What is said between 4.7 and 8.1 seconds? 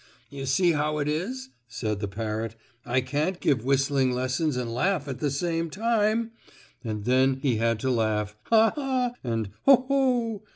laugh at the same time," and then he had to